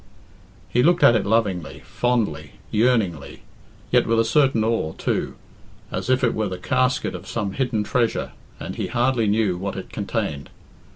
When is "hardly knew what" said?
8.87-9.75